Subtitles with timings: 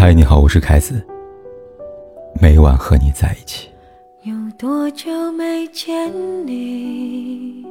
[0.00, 1.06] 嗨，你好，我是凯子。
[2.40, 3.68] 每晚和你在一起。
[4.22, 6.10] 有多久没见
[6.46, 7.66] 你？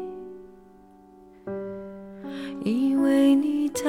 [2.64, 3.82] 以为你在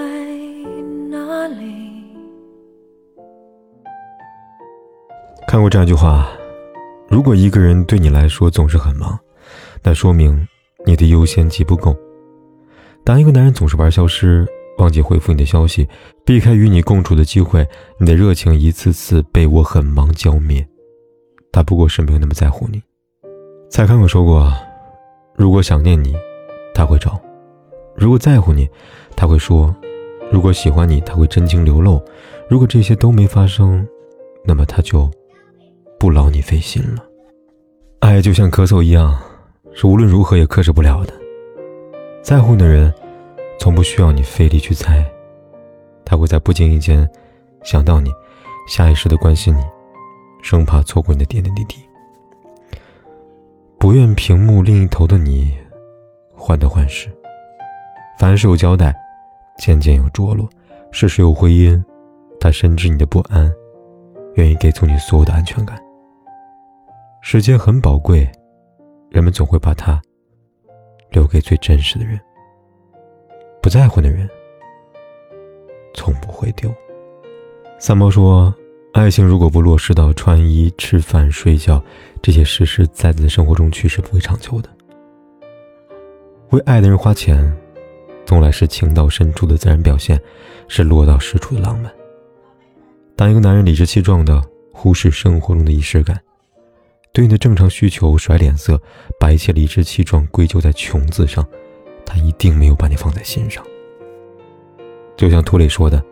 [1.11, 2.03] 哪里？
[5.47, 6.27] 看过这样一句话：
[7.11, 9.21] 如果一个人对你来说总是很忙，
[9.83, 10.49] 那说明
[10.87, 11.95] 你的优先级不够。
[13.05, 14.47] 当一个男人总是玩消失，
[14.81, 15.87] 忘记回复你的消息，
[16.25, 17.67] 避开与你共处的机会，
[17.99, 20.67] 你的热情一次次被我很忙浇灭。
[21.53, 22.83] 他不过是没有那么在乎你。
[23.69, 24.51] 蔡康永说过
[25.37, 26.17] ：“如果想念你，
[26.75, 27.11] 他会找；
[27.95, 28.67] 如果在乎你，
[29.15, 29.71] 他会说；
[30.33, 32.01] 如果喜欢你，他会真情流露；
[32.49, 33.87] 如果这些都没发生，
[34.45, 35.11] 那么他就
[35.99, 37.05] 不劳你费心了。”
[38.01, 39.15] 爱就像咳嗽一样，
[39.75, 41.13] 是无论如何也克制不了的。
[42.23, 42.93] 在乎你的人，
[43.61, 45.05] 从不需要你费力去猜，
[46.03, 47.07] 他会在不经意间
[47.63, 48.11] 想到你，
[48.67, 49.63] 下意识的关心你。
[50.43, 51.77] 生怕错过你的点点滴滴，
[53.79, 55.55] 不愿屏幕另一头的你
[56.35, 57.15] 患得患失。
[58.19, 58.97] 凡事有交代，
[59.59, 60.49] 渐渐有着落，
[60.91, 61.85] 事事有回音。
[62.41, 63.53] 他深知你的不安，
[64.37, 65.79] 愿意给足你所有的安全感。
[67.21, 68.27] 时间很宝贵，
[69.11, 70.01] 人们总会把它
[71.11, 72.19] 留给最真实的人。
[73.63, 74.29] 不在乎的人，
[75.95, 76.73] 从不会丢。
[77.79, 78.55] 三毛说。
[78.93, 81.81] 爱情如果不落实到穿衣、吃饭、睡觉
[82.21, 84.69] 这些实实在在的生活中去，是不会长久的。
[86.51, 87.57] 为爱的人花钱，
[88.27, 90.21] 从来是情到深处的自然表现，
[90.67, 91.91] 是落到实处的浪漫。
[93.15, 96.21] 当一个男人理直气壮的忽视生活中的仪式感，
[97.13, 98.77] 对你的正常需求甩脸色，
[99.21, 101.47] 把一切理直气壮归咎在“穷”字上，
[102.11, 103.65] 他一定没有把你放在心上。
[105.17, 106.03] 就像涂磊说的：“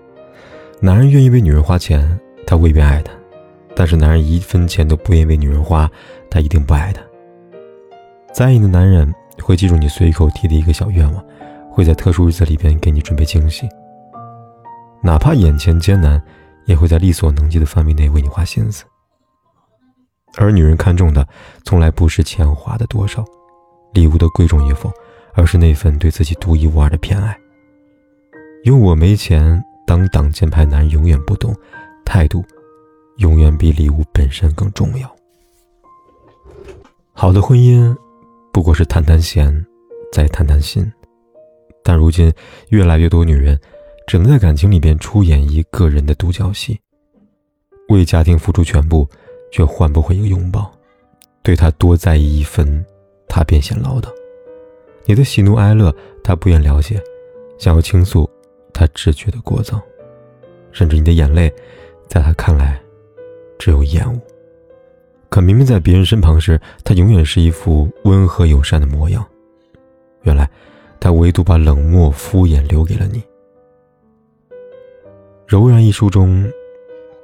[0.81, 3.13] 男人愿意为女人花钱。”他未必爱她，
[3.77, 5.91] 但是男人一分钱都不愿意为女人花，
[6.31, 7.03] 他一定不爱她。
[8.33, 11.23] 在意的男人会记住你随口提的一个小愿望，
[11.71, 13.69] 会在特殊日子里边给你准备惊喜。
[15.03, 16.23] 哪怕眼前艰难，
[16.65, 18.85] 也会在力所能及的范围内为你花心思。
[20.39, 21.29] 而女人看重的，
[21.65, 23.23] 从来不是钱花的多少，
[23.93, 24.91] 礼物的贵重与否，
[25.39, 27.39] 而是那份对自己独一无二的偏爱。
[28.65, 31.55] 用我没钱当挡箭牌，男人永远不懂。
[32.05, 32.45] 态度，
[33.19, 35.09] 永远比礼物本身更重要。
[37.13, 37.97] 好的婚姻，
[38.53, 39.65] 不过是谈谈闲，
[40.11, 40.91] 再谈谈心。
[41.85, 42.33] 但如今，
[42.71, 43.57] 越来越多女人，
[44.09, 46.81] 只能在感情里边出演一个人的独角戏，
[47.91, 49.09] 为家庭付出全部，
[49.53, 50.69] 却换不回一个拥抱。
[51.45, 52.85] 对他多在意一分，
[53.29, 54.09] 他便嫌唠叨。
[55.09, 55.91] 你的喜怒哀乐，
[56.23, 56.99] 他不愿了解；
[57.57, 58.29] 想要倾诉，
[58.75, 59.81] 他只觉得聒噪。
[60.71, 61.51] 甚至你的眼泪。
[62.07, 62.81] 在他看来，
[63.59, 64.19] 只有厌恶。
[65.29, 69.23] 可明明在别人身旁时，他永远是一副温和友善的模样。
[70.23, 70.49] 原来，
[70.99, 73.21] 他唯独把冷漠敷衍留给了你。
[75.47, 76.51] 《柔然》一书中，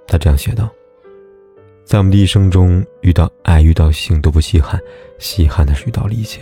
[0.06, 0.70] 他这样写道
[1.84, 4.78] ：“在我们的一生中，遇到爱、遇到性都不稀罕，
[5.18, 6.40] 稀罕的是遇到理解。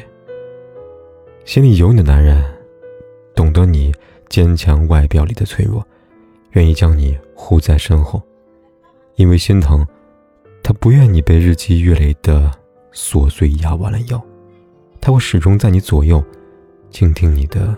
[1.45, 2.43] 心里有你的男人，
[3.35, 3.93] 懂得你
[4.29, 5.85] 坚强外表里的脆弱，
[6.53, 8.23] 愿意将你护在身后。”
[9.17, 9.87] 因为心疼，
[10.63, 12.51] 他不愿你被日积月累的
[12.95, 14.21] 琐碎压弯了腰，
[15.01, 16.23] 他会始终在你左右，
[16.91, 17.77] 倾听你的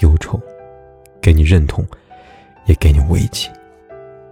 [0.00, 0.38] 忧愁，
[1.20, 1.84] 给你认同，
[2.66, 3.50] 也给你慰藉。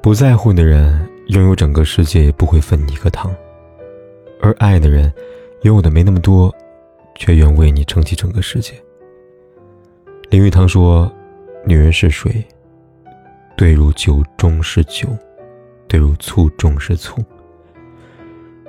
[0.03, 3.35] 不在乎的人拥有整个世界也不会分你一颗糖，
[4.43, 5.11] 而爱的人
[5.63, 6.55] 拥有的没那么多，
[7.17, 8.75] 却愿为你撑起整个世界。
[10.31, 11.13] 林语堂说
[11.65, 12.45] ：“女人是水，
[13.57, 15.09] 兑入酒中是酒。”
[15.87, 17.23] 对如醋中是醋。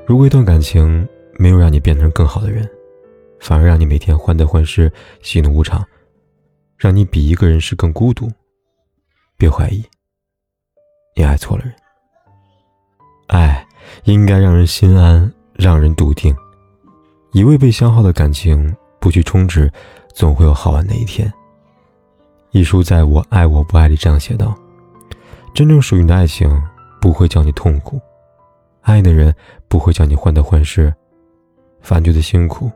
[0.05, 1.07] 如果一段感情
[1.39, 2.69] 没有让你变成更好的人，
[3.39, 4.91] 反而让你每天患得患失、
[5.23, 5.83] 喜怒无常，
[6.77, 8.29] 让你比一个人是更孤独，
[9.37, 9.83] 别怀疑，
[11.15, 11.73] 你爱错了人。
[13.27, 13.65] 爱
[14.03, 16.35] 应该让人心安，让人笃定。
[17.35, 19.69] 一味被消耗的感情，不去充值，
[20.13, 21.29] 总会有好玩的一天。
[22.51, 24.55] 一书在我爱我不爱里这样写道：
[25.53, 26.49] 真正属于你的爱情。
[27.01, 27.99] 不会叫你痛苦，
[28.81, 29.35] 爱的人
[29.67, 30.91] 不会叫你患得患失，
[31.81, 32.71] 反觉得辛苦，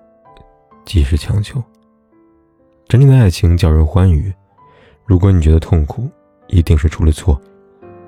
[0.86, 1.64] 及时强求。
[2.88, 4.32] 真正的爱情叫人欢愉。
[5.06, 6.08] 如果你觉得痛苦，
[6.48, 7.42] 一定是出了错，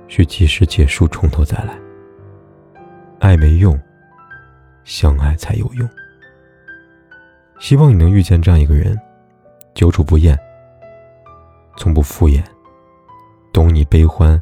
[0.10, 1.80] 需及时结束，从头再来。
[3.20, 3.80] 爱没用，
[4.84, 5.90] 相爱才有用。
[7.62, 9.00] 希望你能遇见这样一个人，
[9.76, 10.38] 久处不厌，
[11.78, 12.44] 从不敷衍，
[13.54, 14.42] 懂你悲欢。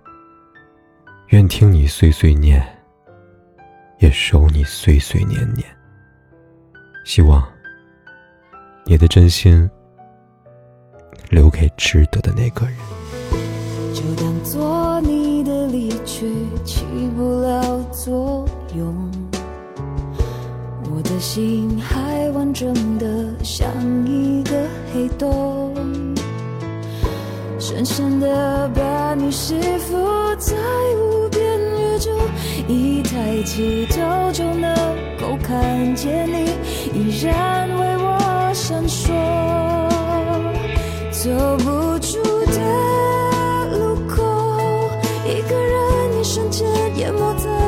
[1.28, 2.66] 愿听你碎碎念，
[4.00, 5.68] 也守你岁岁年年。
[7.04, 7.46] 希望
[8.86, 9.70] 你的真心
[11.30, 12.76] 留给值得的那个人。
[13.94, 16.34] 就当做你的离去
[16.64, 16.86] 起
[17.18, 19.09] 不了作用，
[21.20, 23.06] 心还完整的
[23.44, 23.68] 像
[24.08, 24.52] 一个
[24.94, 25.74] 黑洞，
[27.60, 29.98] 深深的把你吸附
[30.38, 30.56] 在
[30.96, 32.10] 无边宇宙，
[32.70, 34.74] 一抬起头就能
[35.20, 36.52] 够看见你，
[36.94, 39.12] 依然为我闪烁，
[41.12, 44.24] 走不出的路口，
[45.28, 47.59] 一个人一瞬间淹没在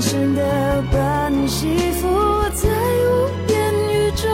[0.00, 2.08] 深深的把你吸附
[2.54, 4.28] 在无边宇宙，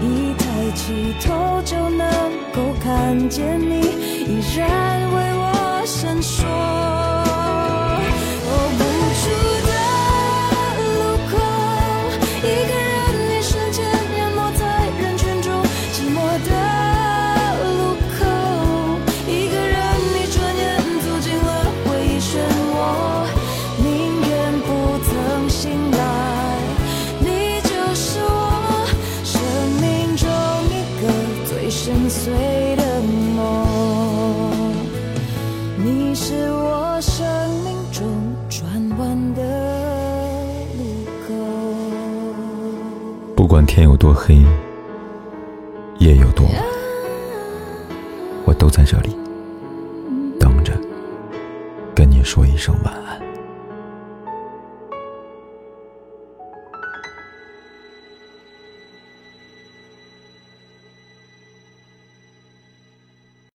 [0.00, 2.08] 一抬起头就能
[2.54, 6.67] 够看见你，依然为我闪烁。
[35.80, 37.24] 你是我生
[37.62, 38.04] 命中
[38.50, 38.66] 转
[38.98, 39.42] 弯的
[40.76, 40.82] 路
[41.22, 41.32] 口。
[43.36, 44.44] 不管天有多黑，
[45.98, 46.54] 夜有多晚，
[48.44, 49.16] 我都在这里
[50.40, 50.72] 等着，
[51.94, 53.27] 跟你说一声晚安。